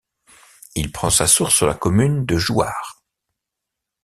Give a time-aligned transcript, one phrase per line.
[0.73, 3.03] Il prend sa source sur la commune de Jouarre.